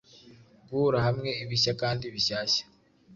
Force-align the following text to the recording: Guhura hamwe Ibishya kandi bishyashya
Guhura 0.69 0.99
hamwe 1.07 1.29
Ibishya 1.43 1.73
kandi 1.81 2.05
bishyashya 2.13 2.63